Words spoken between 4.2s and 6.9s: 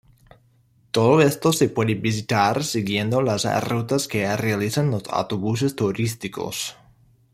realizan los autobuses turísticos.